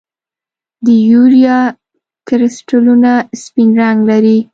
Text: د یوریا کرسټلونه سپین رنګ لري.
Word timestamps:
د 0.85 0.87
یوریا 1.09 1.59
کرسټلونه 2.27 3.11
سپین 3.41 3.69
رنګ 3.81 3.99
لري. 4.09 4.37